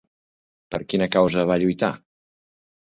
Per 0.75 0.79
quina 0.93 1.11
causa 1.19 1.47
va 1.53 1.59
lluitar? 1.65 1.95